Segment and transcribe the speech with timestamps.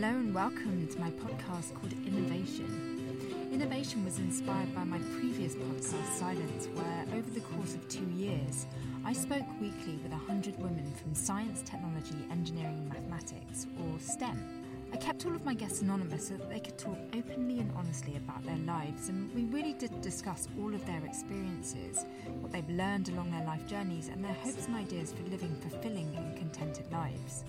[0.00, 3.50] Hello and welcome to my podcast called Innovation.
[3.52, 8.68] Innovation was inspired by my previous podcast, Silence, where over the course of two years,
[9.04, 14.64] I spoke weekly with 100 women from science, technology, engineering, and mathematics, or STEM.
[14.92, 18.14] I kept all of my guests anonymous so that they could talk openly and honestly
[18.18, 22.06] about their lives, and we really did discuss all of their experiences,
[22.38, 26.14] what they've learned along their life journeys, and their hopes and ideas for living fulfilling
[26.14, 27.42] and contented lives.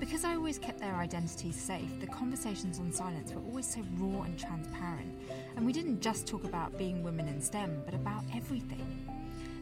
[0.00, 4.22] Because I always kept their identities safe, the conversations on silence were always so raw
[4.22, 5.12] and transparent,
[5.56, 8.86] and we didn't just talk about being women in STEM, but about everything.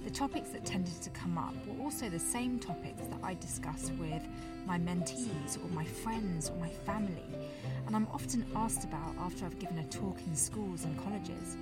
[0.04, 3.90] The topics that tended to come up were also the same topics that I discuss
[3.98, 4.22] with
[4.66, 7.24] my mentees or my friends or my family,
[7.86, 11.56] and I'm often asked about after I've given a talk in schools and colleges.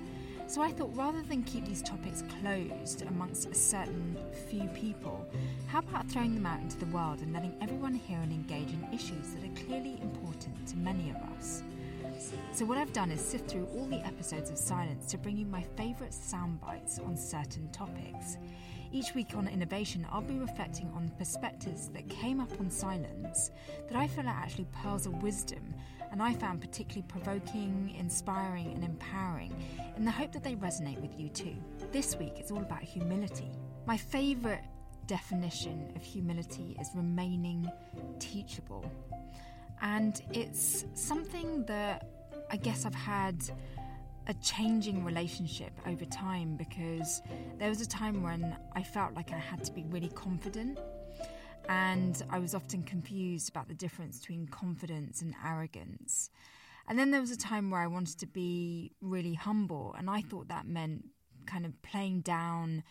[0.47, 4.15] So I thought rather than keep these topics closed amongst a certain
[4.47, 5.25] few people,
[5.67, 8.87] how about throwing them out into the world and letting everyone hear and engage in
[8.93, 11.63] issues that are clearly important to many of us?
[12.51, 15.45] So, what I've done is sift through all the episodes of Silence to bring you
[15.45, 18.37] my favourite sound bites on certain topics.
[18.91, 23.51] Each week on Innovation, I'll be reflecting on the perspectives that came up on Silence
[23.89, 25.73] that I feel are actually pearls of wisdom
[26.11, 29.53] and I found particularly provoking, inspiring, and empowering
[29.97, 31.55] in the hope that they resonate with you too.
[31.91, 33.51] This week, it's all about humility.
[33.85, 34.63] My favourite
[35.07, 37.69] definition of humility is remaining
[38.19, 38.89] teachable.
[39.81, 42.07] And it's something that
[42.49, 43.43] I guess I've had
[44.27, 47.21] a changing relationship over time because
[47.59, 50.79] there was a time when I felt like I had to be really confident.
[51.67, 56.29] And I was often confused about the difference between confidence and arrogance.
[56.87, 60.21] And then there was a time where I wanted to be really humble, and I
[60.21, 61.05] thought that meant
[61.45, 62.83] kind of playing down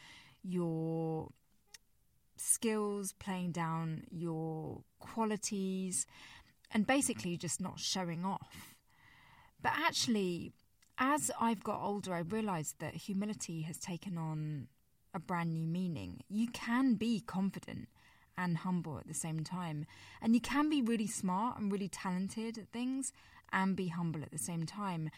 [0.43, 1.29] your
[2.37, 6.07] skills, playing down your qualities,
[6.73, 8.75] and basically just not showing off.
[9.63, 10.53] But actually,
[10.99, 14.69] as I've got older, I realised that humility has taken on
[15.15, 16.21] a brand new meaning.
[16.29, 17.89] You can be confident
[18.37, 19.87] and humble at the same time,
[20.21, 23.13] and you can be really smart and really talented at things
[23.53, 25.11] and be humble at the same time.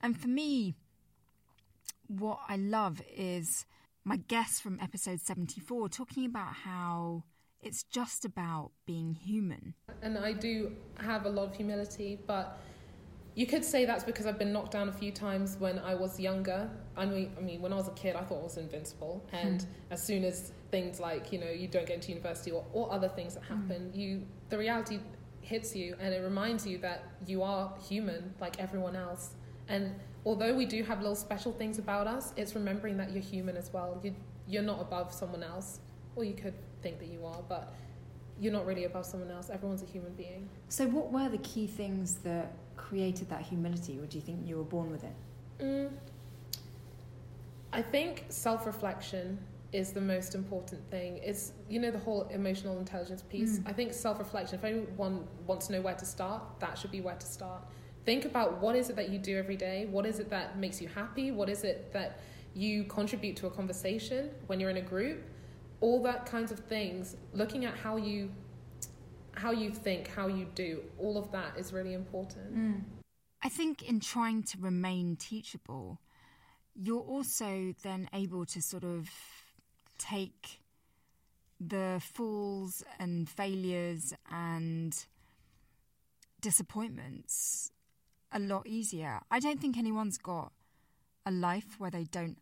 [0.00, 0.74] And for me,
[2.06, 3.66] what I love is
[4.04, 7.24] my guest from episode 74 talking about how
[7.60, 9.74] it's just about being human.
[10.02, 12.58] And I do have a lot of humility, but
[13.34, 16.20] you could say that's because I've been knocked down a few times when I was
[16.20, 16.68] younger.
[16.96, 19.36] I mean, I mean, when I was a kid, I thought I was invincible, hmm.
[19.36, 22.92] and as soon as things like you know you don't get into university or, or
[22.92, 23.96] other things that happen, mm.
[23.96, 25.00] you the reality
[25.40, 29.34] hits you, and it reminds you that you are human like everyone else.
[29.68, 29.94] And
[30.24, 33.72] although we do have little special things about us, it's remembering that you're human as
[33.72, 33.98] well.
[34.02, 34.14] You
[34.46, 35.80] you're not above someone else,
[36.16, 37.74] or you could think that you are, but
[38.40, 39.50] you're not really above someone else.
[39.50, 40.48] Everyone's a human being.
[40.68, 44.56] So, what were the key things that created that humility, or do you think you
[44.56, 45.14] were born with it?
[45.60, 45.90] Mm,
[47.72, 49.38] I think self reflection
[49.72, 51.18] is the most important thing.
[51.22, 53.58] It's, you know, the whole emotional intelligence piece.
[53.58, 53.68] Mm.
[53.68, 57.00] I think self reflection, if anyone wants to know where to start, that should be
[57.00, 57.62] where to start.
[58.04, 59.86] Think about what is it that you do every day?
[59.90, 61.30] What is it that makes you happy?
[61.30, 62.18] What is it that
[62.54, 65.22] you contribute to a conversation when you're in a group?
[65.82, 68.30] All that kinds of things looking at how you
[69.34, 72.80] how you think how you do all of that is really important mm.
[73.42, 75.98] i think in trying to remain teachable
[76.74, 79.10] you're also then able to sort of
[79.98, 80.60] take
[81.60, 85.06] the falls and failures and
[86.40, 87.70] disappointments
[88.30, 90.52] a lot easier i don't think anyone's got
[91.26, 92.38] a life where they don't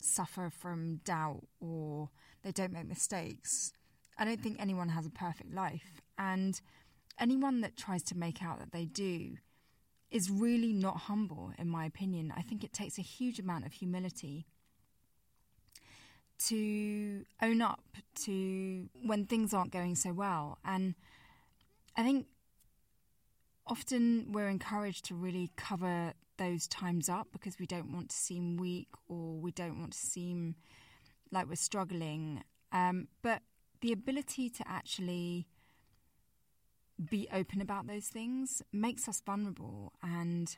[0.00, 2.10] suffer from doubt or
[2.42, 3.72] they don't make mistakes.
[4.18, 6.00] I don't think anyone has a perfect life.
[6.18, 6.60] And
[7.18, 9.36] anyone that tries to make out that they do
[10.10, 12.32] is really not humble, in my opinion.
[12.36, 14.46] I think it takes a huge amount of humility
[16.46, 17.84] to own up
[18.24, 20.58] to when things aren't going so well.
[20.64, 20.94] And
[21.96, 22.26] I think
[23.68, 28.56] often we're encouraged to really cover those times up because we don't want to seem
[28.56, 30.54] weak or we don't want to seem
[31.30, 32.42] like we're struggling.
[32.72, 33.42] Um, but
[33.80, 35.46] the ability to actually
[37.10, 40.56] be open about those things makes us vulnerable and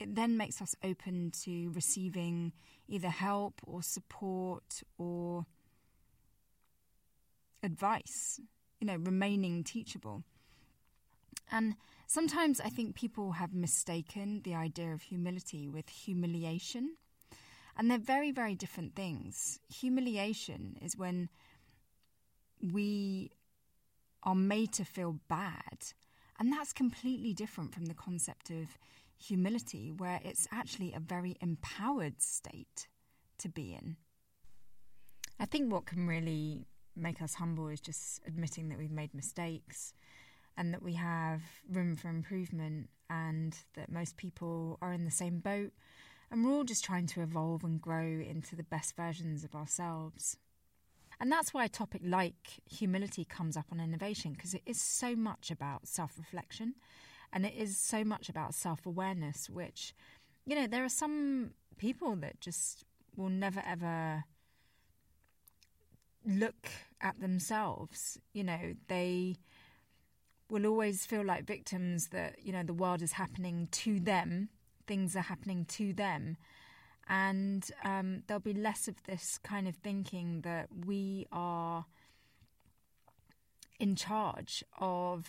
[0.00, 2.52] it then makes us open to receiving
[2.88, 5.46] either help or support or
[7.62, 8.40] advice,
[8.80, 10.22] you know, remaining teachable.
[11.50, 11.76] And
[12.06, 16.96] sometimes I think people have mistaken the idea of humility with humiliation.
[17.76, 19.60] And they're very, very different things.
[19.68, 21.28] Humiliation is when
[22.62, 23.30] we
[24.22, 25.92] are made to feel bad
[26.38, 28.78] And that's completely different from the concept of
[29.18, 32.88] humility, where it's actually a very empowered state
[33.38, 33.96] to be in.
[35.40, 39.92] I think what can really make us humble is just admitting that we've made mistakes
[40.56, 45.38] and that we have room for improvement and that most people are in the same
[45.38, 45.72] boat
[46.30, 50.36] and we're all just trying to evolve and grow into the best versions of ourselves.
[51.20, 55.14] And that's why a topic like humility comes up on innovation because it is so
[55.14, 56.74] much about self reflection
[57.32, 59.94] and it is so much about self awareness, which,
[60.44, 62.84] you know, there are some people that just
[63.16, 64.24] will never ever
[66.26, 66.68] look
[67.00, 68.18] at themselves.
[68.34, 69.36] You know, they
[70.48, 74.48] will always feel like victims that, you know, the world is happening to them,
[74.86, 76.36] things are happening to them.
[77.08, 81.86] And um, there'll be less of this kind of thinking that we are
[83.78, 85.26] in charge of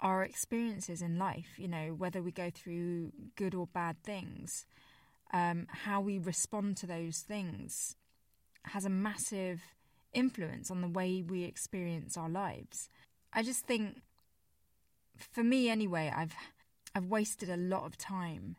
[0.00, 4.66] our experiences in life, you know, whether we go through good or bad things,
[5.32, 7.96] um, how we respond to those things
[8.64, 9.62] has a massive
[10.12, 12.88] influence on the way we experience our lives.
[13.32, 14.00] I just think,
[15.32, 16.34] for me anyway, I've
[16.94, 18.56] I've wasted a lot of time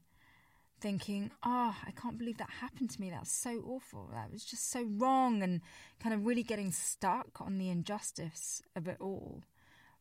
[0.79, 3.09] thinking, oh, I can't believe that happened to me.
[3.09, 4.09] That's so awful.
[4.13, 5.61] That was just so wrong, and
[5.99, 9.43] kind of really getting stuck on the injustice of it all,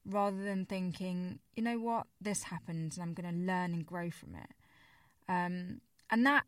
[0.06, 4.11] rather than thinking, you know what, this happened, and I'm going to learn and grow
[4.11, 4.50] from it.
[5.28, 5.81] Um,
[6.11, 6.44] and that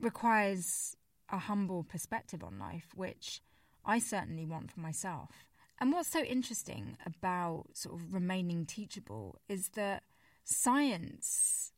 [0.00, 0.96] requires
[1.28, 3.42] a humble perspective on life, which
[3.84, 5.30] I certainly want for myself.
[5.82, 10.04] And what's so interesting about sort of remaining teachable is that
[10.44, 11.72] science,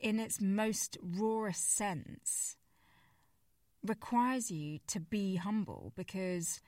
[0.00, 2.56] in its most rawest sense,
[3.86, 6.62] requires you to be humble because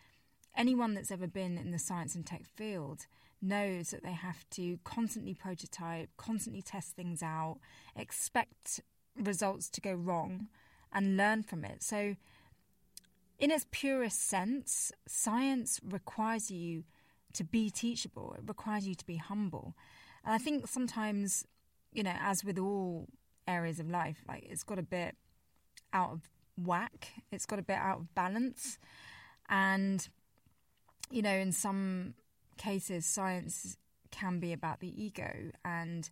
[0.55, 3.07] anyone that's ever been in the science and tech field
[3.41, 7.61] knows that they have to constantly prototype, constantly test things out,
[7.97, 8.83] expect
[9.19, 10.49] results to go wrong,
[10.93, 11.83] and learn from it.
[11.83, 12.17] So
[13.39, 16.85] in its purest sense, science requires you
[17.35, 19.75] to be teachable, it requires you to be humble.
[20.25, 21.45] And I think sometimes,
[21.93, 23.09] you know, as with all
[23.47, 25.17] areas of life, like it's got a bit
[25.93, 28.79] out of whack, it's got a bit out of balance.
[29.49, 30.09] And,
[31.11, 32.15] you know, in some
[32.57, 33.77] cases, science
[34.11, 36.09] can be about the ego and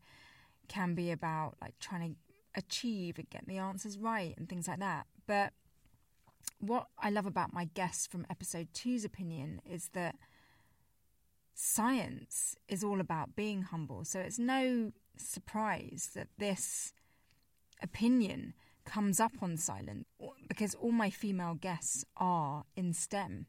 [0.69, 2.17] can be about like trying to
[2.55, 5.07] achieve and get the answers right and things like that.
[5.27, 5.53] But
[6.59, 10.17] what I love about my guest from episode two's opinion is that
[11.55, 14.05] science is all about being humble.
[14.05, 16.93] So it's no surprise that this
[17.83, 18.55] opinion
[18.85, 20.05] comes up on Silence
[20.49, 23.47] because all my female guests are in STEM.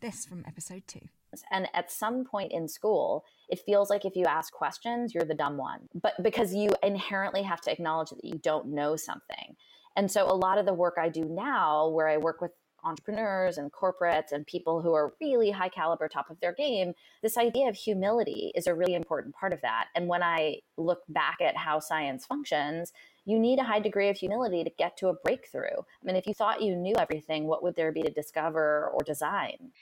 [0.00, 1.08] This from episode two.
[1.50, 5.34] And at some point in school, it feels like if you ask questions, you're the
[5.34, 5.88] dumb one.
[6.00, 9.56] But because you inherently have to acknowledge that you don't know something.
[9.96, 12.52] And so a lot of the work I do now, where I work with
[12.84, 16.92] entrepreneurs and corporates and people who are really high caliber, top of their game,
[17.22, 19.88] this idea of humility is a really important part of that.
[19.94, 22.92] And when I look back at how science functions,
[23.24, 25.78] you need a high degree of humility to get to a breakthrough.
[25.78, 29.02] I mean, if you thought you knew everything, what would there be to discover or
[29.02, 29.72] design?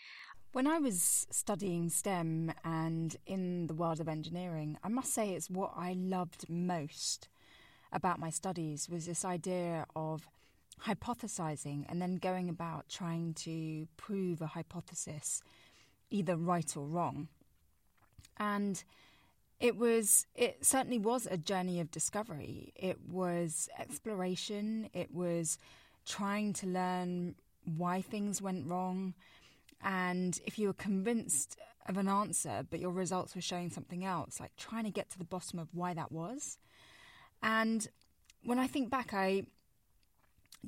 [0.52, 5.49] When I was studying STEM and in the world of engineering, I must say it's
[5.49, 7.28] what I loved most
[7.93, 10.29] about my studies was this idea of
[10.87, 15.43] hypothesizing and then going about trying to prove a hypothesis
[16.11, 17.29] either right or wrong.
[18.39, 18.83] And
[19.61, 22.73] it was it certainly was a journey of discovery.
[22.75, 25.59] It was exploration, it was
[26.05, 27.37] trying to learn
[27.77, 29.15] why things went wrong.
[29.85, 31.57] And if you were convinced
[31.89, 35.19] of an answer, but your results were showing something else, like trying to get to
[35.19, 36.59] the bottom of why that was.
[37.43, 37.87] And
[38.45, 39.45] when I think back, I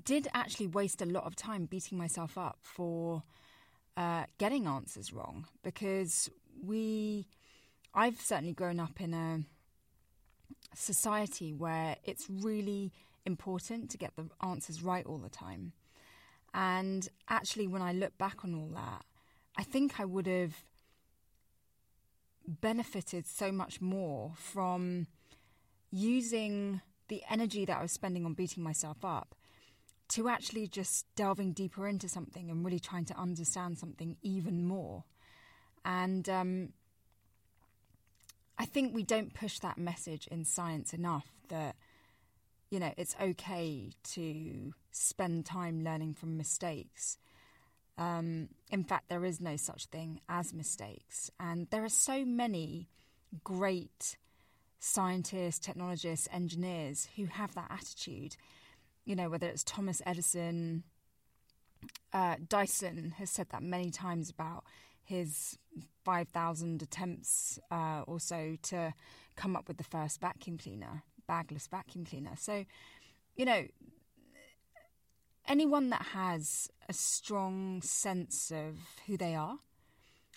[0.04, 3.22] did actually waste a lot of time beating myself up for
[3.96, 6.28] uh, getting answers wrong because
[6.64, 7.28] we,
[7.94, 9.40] I've certainly grown up in a
[10.74, 12.92] society where it's really
[13.24, 15.72] important to get the answers right all the time.
[16.52, 19.04] And actually, when I look back on all that,
[19.56, 20.54] I think I would have
[22.46, 25.06] benefited so much more from
[25.94, 29.36] using the energy that I was spending on beating myself up
[30.08, 35.04] to actually just delving deeper into something and really trying to understand something even more.
[35.84, 36.72] And um,
[38.58, 41.76] I think we don't push that message in science enough that,
[42.70, 47.18] you know, it's okay to spend time learning from mistakes.
[47.98, 51.30] Um, in fact, there is no such thing as mistakes.
[51.38, 52.88] And there are so many
[53.44, 54.16] great
[54.84, 58.36] scientists, technologists, engineers who have that attitude.
[59.04, 60.84] You know, whether it's Thomas Edison,
[62.12, 64.64] uh, Dyson has said that many times about
[65.02, 65.58] his
[66.04, 68.92] 5,000 attempts uh, or so to
[69.36, 72.32] come up with the first vacuum cleaner, bagless vacuum cleaner.
[72.38, 72.64] So,
[73.36, 73.66] you know,
[75.48, 78.76] anyone that has a strong sense of
[79.06, 79.58] who they are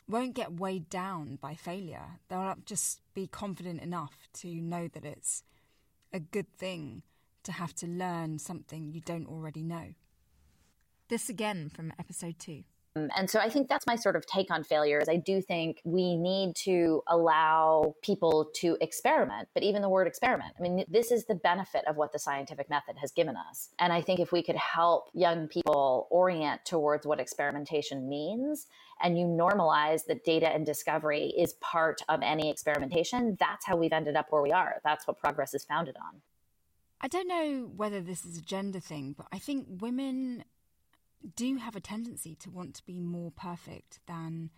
[0.07, 2.19] won't get weighed down by failure.
[2.29, 5.43] They'll just be confident enough to know that it's
[6.13, 7.03] a good thing
[7.43, 9.93] to have to learn something you don't already know.
[11.09, 12.63] This again from episode two.
[12.97, 15.41] Um, and so I think that's my sort of take on failure is I do
[15.41, 20.85] think we need to allow people to experiment, but even the word experiment, I mean,
[20.87, 23.69] this is the benefit of what the scientific method has given us.
[23.79, 28.67] And I think if we could help young people orient towards what experimentation means
[29.01, 33.93] and you normalize that data and discovery is part of any experimentation, that's how we've
[33.93, 34.81] ended up where we are.
[34.83, 36.21] That's what progress is founded on.
[36.99, 40.43] I don't know whether this is a gender thing, but I think women
[41.36, 44.50] do have a tendency to want to be more perfect than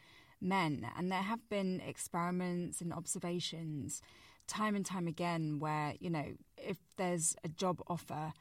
[0.41, 0.87] men.
[0.97, 4.01] And there have been experiments and observations
[4.47, 8.33] time and time again where, you know, if there's a job offer,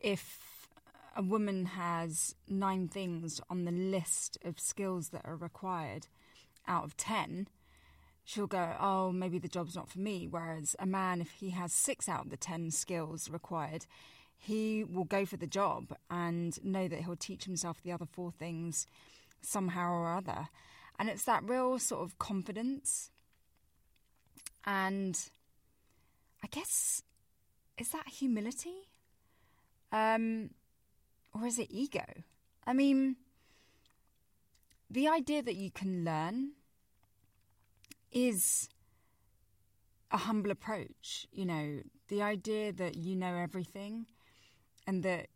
[0.00, 0.68] if
[1.16, 6.08] a woman has nine things on the list of skills that are required
[6.66, 7.48] out of 10,
[8.24, 10.26] she'll go, oh, maybe the job's not for me.
[10.28, 13.86] Whereas a man, if he has six out of the 10 skills required,
[14.38, 18.30] he will go for the job and know that he'll teach himself the other four
[18.30, 18.86] things
[19.42, 20.48] somehow or other.
[20.98, 23.10] And it's that real sort of confidence.
[24.64, 25.18] And
[26.42, 27.02] I guess,
[27.76, 28.88] is that humility?
[29.90, 30.50] Um,
[31.34, 32.04] or is it ego?
[32.66, 33.16] I mean,
[34.90, 36.52] the idea that you can learn
[38.12, 38.68] is
[40.10, 41.26] a humble approach.
[41.32, 44.06] You know, the idea that you know everything
[44.88, 45.26] and that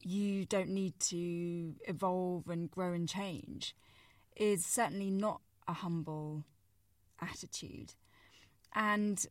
[0.00, 3.74] you don't need to evolve and grow and change
[4.36, 6.44] is certainly not a humble
[7.20, 7.94] attitude.
[8.72, 9.26] And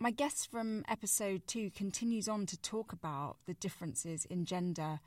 [0.00, 4.98] my guest from episode two continues on to talk about the differences in gender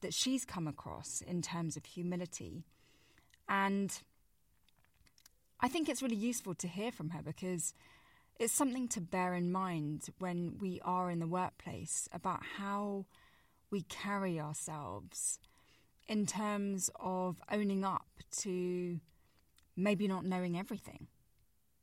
[0.00, 2.62] that she's come across in terms of humility.
[3.48, 3.98] And
[5.60, 7.74] I think it's really useful to hear from her because
[8.40, 13.04] it's something to bear in mind when we are in the workplace about how
[13.70, 15.38] we carry ourselves
[16.08, 18.98] in terms of owning up to
[19.76, 21.06] maybe not knowing everything.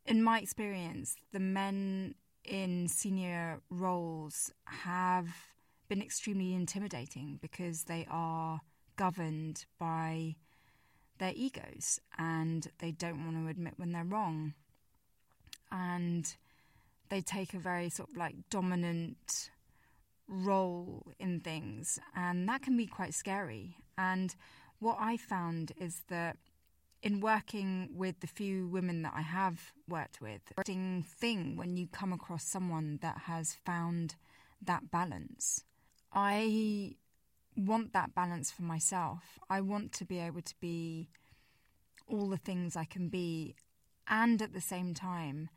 [0.08, 5.28] In my experience, the men in senior roles have
[5.88, 8.62] been extremely intimidating because they are
[8.96, 10.36] governed by
[11.20, 14.56] their egos and they don't want to admit when they're wrong.
[15.72, 16.36] And
[17.10, 19.50] they take a very sort of like dominant
[20.28, 23.78] role in things, and that can be quite scary.
[23.98, 24.36] And
[24.80, 26.38] what I found is that
[27.02, 31.88] in working with the few women that I have worked with, the thing when you
[31.88, 34.16] come across someone that has found
[34.62, 35.64] that balance.
[36.12, 36.96] I
[37.56, 39.40] want that balance for myself.
[39.50, 41.10] I want to be able to be
[42.08, 43.56] all the things I can be,
[44.08, 45.50] and at the same time,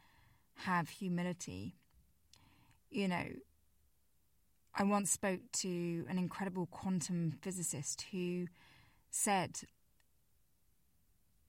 [0.55, 1.75] have humility.
[2.91, 3.27] You know,
[4.75, 8.47] I once spoke to an incredible quantum physicist who
[9.11, 9.61] said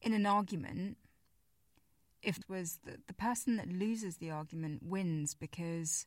[0.01, 0.98] in an argument,
[2.24, 6.05] if it was the, the person that loses the argument wins because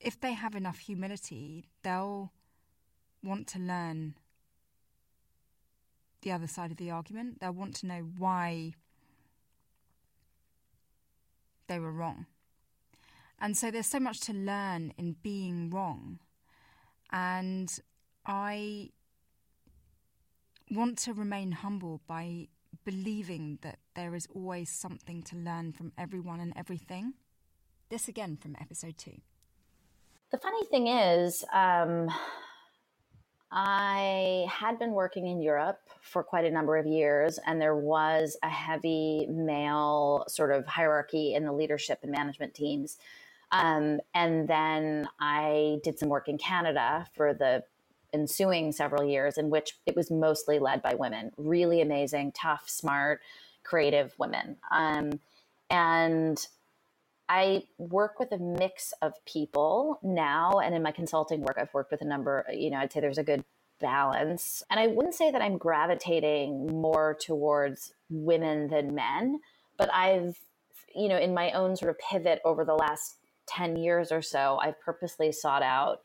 [0.00, 2.32] if they have enough humility, they'll
[3.22, 4.14] want to learn
[6.22, 7.40] the other side of the argument.
[7.40, 8.74] They'll want to know why
[11.68, 12.26] they were wrong.
[13.40, 16.18] And so there's so much to learn in being wrong.
[17.12, 17.70] And
[18.26, 18.90] I
[20.70, 22.48] want to remain humble by
[22.84, 27.14] believing that there is always something to learn from everyone and everything.
[27.88, 29.20] This again from episode two.
[30.30, 32.10] The funny thing is, um,
[33.50, 38.36] I had been working in Europe for quite a number of years, and there was
[38.42, 42.98] a heavy male sort of hierarchy in the leadership and management teams.
[43.50, 47.64] Um, and then I did some work in Canada for the
[48.12, 53.20] ensuing several years, in which it was mostly led by women really amazing, tough, smart,
[53.64, 54.56] creative women.
[54.70, 55.20] Um,
[55.70, 56.46] and
[57.28, 61.90] I work with a mix of people now, and in my consulting work, I've worked
[61.90, 63.44] with a number, you know, I'd say there's a good
[63.80, 64.62] balance.
[64.70, 69.40] And I wouldn't say that I'm gravitating more towards women than men,
[69.76, 70.38] but I've,
[70.94, 73.16] you know, in my own sort of pivot over the last
[73.46, 76.00] 10 years or so, I've purposely sought out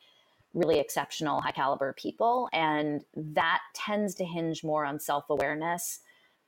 [0.54, 2.50] really exceptional, high caliber people.
[2.54, 6.00] And that tends to hinge more on self awareness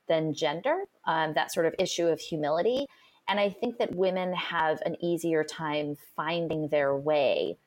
[0.08, 2.86] than gender, um, that sort of issue of humility.
[3.28, 7.58] And I think that women have an easier time finding their way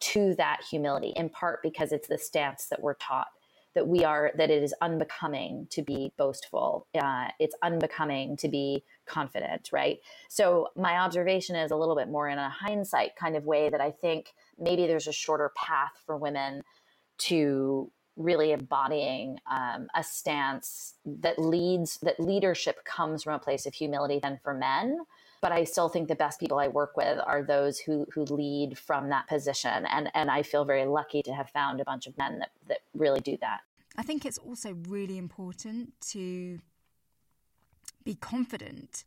[0.00, 3.28] to that humility, in part because it's the stance that we're taught
[3.74, 8.84] that we are that it is unbecoming to be boastful uh, it's unbecoming to be
[9.06, 9.98] confident right?
[10.28, 13.80] So my observation is a little bit more in a hindsight kind of way that
[13.80, 16.62] i think maybe there's a shorter path for women
[17.18, 23.74] to really embodying um, a stance that leads that leadership comes from a place of
[23.74, 24.98] humility than for men
[25.42, 28.78] but I still think the best people I work with are those who who lead
[28.78, 32.16] from that position and and I feel very lucky to have found a bunch of
[32.16, 33.60] men that that really do that.
[33.98, 36.60] I think it's also really important to
[38.04, 39.04] be confident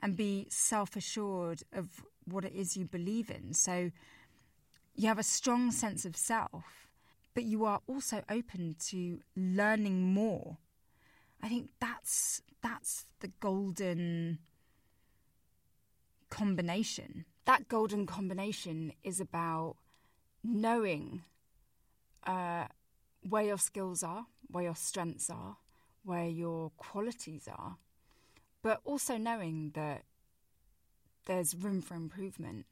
[0.00, 3.54] and be self-assured of what it is you believe in.
[3.54, 3.90] So
[4.94, 6.85] you have a strong sense of self,
[7.36, 10.56] but you are also open to learning more.
[11.42, 14.38] I think that's that's the golden
[16.30, 17.26] combination.
[17.44, 19.76] That golden combination is about
[20.42, 21.24] knowing
[22.26, 22.68] uh,
[23.28, 25.58] where your skills are, where your strengths are,
[26.04, 27.76] where your qualities are,
[28.62, 30.04] but also knowing that
[31.26, 32.64] there's room for improvement.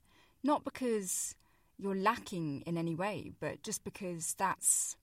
[0.42, 1.35] Not because
[1.78, 4.97] you're lacking in any way, but just because that's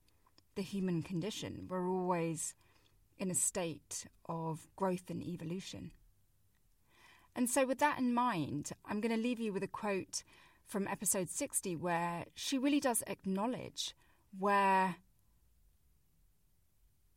[0.54, 1.66] the human condition.
[1.68, 2.54] We're always
[3.18, 5.92] in a state of growth and evolution.
[7.34, 10.22] And so, with that in mind, I'm going to leave you with a quote
[10.66, 13.94] from episode 60 where she really does acknowledge
[14.38, 14.96] where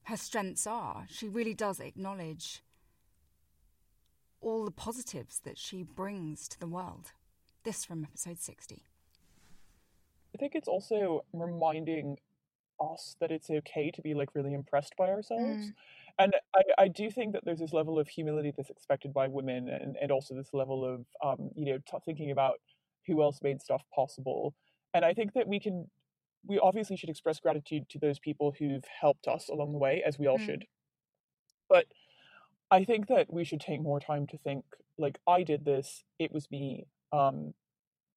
[0.03, 1.05] her strengths are.
[1.09, 2.61] She really does acknowledge
[4.39, 7.11] all the positives that she brings to the world.
[7.63, 8.83] This from episode 60.
[10.35, 12.17] I think it's also reminding
[12.79, 15.67] us that it's okay to be like really impressed by ourselves.
[15.67, 15.73] Mm
[16.17, 19.69] and I, I do think that there's this level of humility that's expected by women
[19.69, 22.55] and, and also this level of um, you know t- thinking about
[23.07, 24.53] who else made stuff possible
[24.93, 25.89] and i think that we can
[26.47, 30.17] we obviously should express gratitude to those people who've helped us along the way as
[30.17, 30.45] we all mm.
[30.45, 30.65] should
[31.69, 31.85] but
[32.71, 34.63] i think that we should take more time to think
[34.97, 37.53] like i did this it was me um,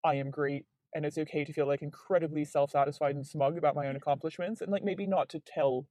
[0.05, 3.87] i am great and it's okay to feel like incredibly self-satisfied and smug about my
[3.87, 5.87] own accomplishments and like maybe not to tell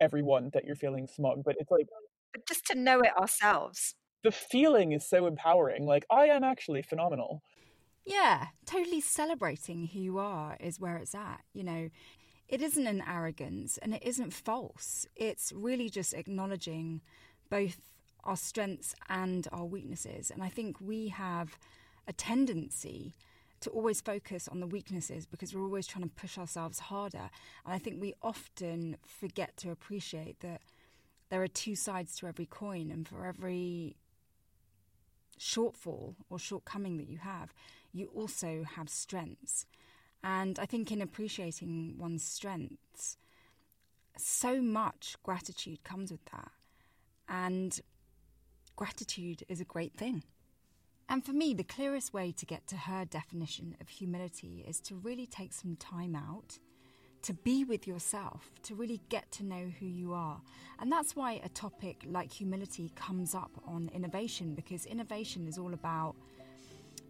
[0.00, 1.88] everyone that you're feeling smug, but it's like
[2.32, 3.94] but just to know it ourselves.
[4.22, 5.86] The feeling is so empowering.
[5.86, 7.42] Like I am actually phenomenal.
[8.04, 11.40] Yeah, totally celebrating who you are is where it's at.
[11.52, 11.90] You know,
[12.48, 15.06] it isn't an arrogance and it isn't false.
[15.16, 17.00] It's really just acknowledging
[17.50, 17.78] both
[18.22, 20.30] our strengths and our weaknesses.
[20.30, 21.58] And I think we have
[22.06, 23.14] a tendency
[23.60, 27.30] to always focus on the weaknesses because we're always trying to push ourselves harder.
[27.64, 30.60] And I think we often forget to appreciate that
[31.28, 33.96] there are two sides to every coin, and for every
[35.38, 37.52] shortfall or shortcoming that you have,
[37.92, 39.66] you also have strengths.
[40.22, 43.16] And I think in appreciating one's strengths,
[44.16, 46.50] so much gratitude comes with that.
[47.28, 47.78] And
[48.76, 50.22] gratitude is a great thing.
[51.08, 54.96] And for me, the clearest way to get to her definition of humility is to
[54.96, 56.58] really take some time out
[57.26, 60.40] to be with yourself, to really get to know who you are.
[60.78, 65.74] And that's why a topic like humility comes up on innovation, because innovation is all
[65.74, 66.14] about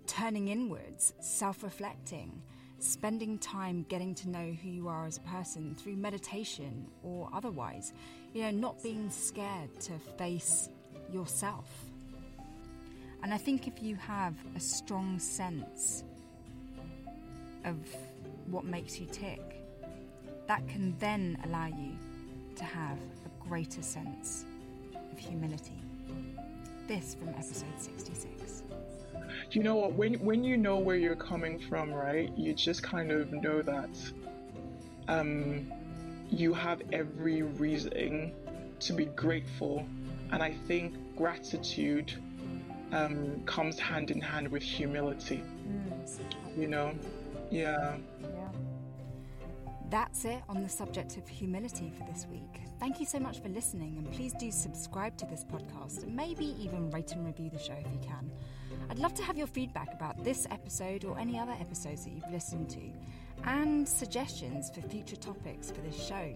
[0.07, 2.41] turning inwards, self reflecting,
[2.79, 7.93] spending time getting to know who you are as a person through meditation or otherwise.
[8.33, 10.71] You know, not being scared to face
[11.13, 11.86] yourself.
[13.27, 16.05] And I think if you have a strong sense
[17.65, 17.77] of
[18.47, 19.67] what makes you tick,
[20.47, 21.97] that can then allow you
[22.55, 24.45] to have a greater sense
[25.11, 25.83] of humility.
[26.87, 28.63] This from episode 66.
[29.51, 29.95] You know what?
[29.95, 33.91] When, when you know where you're coming from, right, you just kind of know that
[35.09, 35.67] um,
[36.31, 38.31] you have every reason
[38.79, 39.85] to be grateful.
[40.31, 42.15] And I think gratitude
[42.93, 45.43] um, comes hand in hand with humility.
[45.69, 46.59] Mm.
[46.59, 46.95] You know?
[47.51, 47.97] Yeah.
[48.23, 48.49] Yeah.
[49.89, 52.61] That's it on the subject of humility for this week.
[52.81, 56.57] Thank you so much for listening, and please do subscribe to this podcast and maybe
[56.61, 58.31] even rate and review the show if you can.
[58.91, 62.31] I'd love to have your feedback about this episode or any other episodes that you've
[62.31, 62.81] listened to.
[63.47, 66.35] And suggestions for future topics for this show.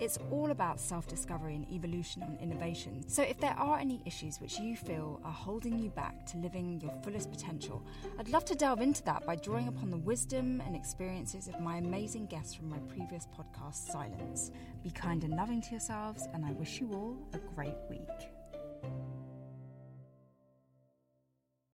[0.00, 3.08] It's all about self discovery and evolution and innovation.
[3.08, 6.80] So, if there are any issues which you feel are holding you back to living
[6.80, 7.84] your fullest potential,
[8.18, 11.78] I'd love to delve into that by drawing upon the wisdom and experiences of my
[11.78, 14.52] amazing guests from my previous podcast, Silence.
[14.82, 18.37] Be kind and loving to yourselves, and I wish you all a great week.